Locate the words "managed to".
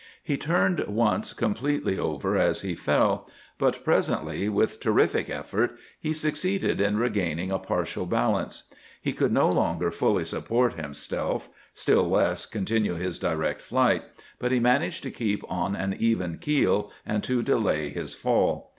14.59-15.11